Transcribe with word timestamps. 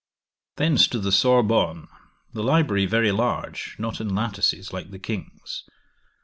'Thence 0.55 0.87
to 0.87 0.97
the 0.97 1.11
Sorbonne. 1.11 1.87
The 2.33 2.41
library 2.41 2.87
very 2.87 3.11
large, 3.11 3.75
not 3.77 4.01
in 4.01 4.15
lattices 4.15 4.73
like 4.73 4.89
the 4.89 4.97
King's. 4.97 5.63